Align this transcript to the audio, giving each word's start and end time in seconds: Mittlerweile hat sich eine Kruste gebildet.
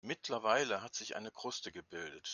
Mittlerweile 0.03 0.81
hat 0.81 0.95
sich 0.95 1.15
eine 1.15 1.29
Kruste 1.29 1.71
gebildet. 1.71 2.27